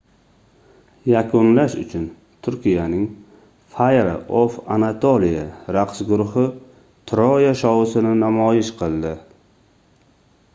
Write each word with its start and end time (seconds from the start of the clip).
yakunlash 1.09 1.75
uchun 1.81 2.07
turkiyaning 2.47 3.03
fire 3.75 4.15
of 4.41 4.55
anatolia 4.77 5.45
raqs 5.77 6.03
guruhi 6.09 6.47
troya 7.13 7.53
shousini 7.63 8.17
namoyish 8.25 8.75
qildi 8.83 9.15